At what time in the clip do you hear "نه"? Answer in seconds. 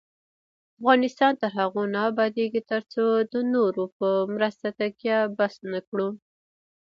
1.93-2.01